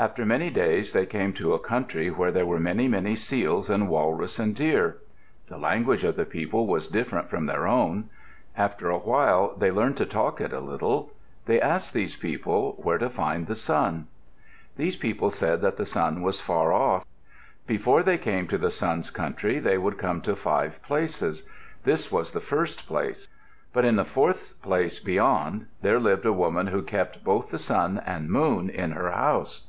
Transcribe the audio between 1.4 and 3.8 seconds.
a country where were many, many seals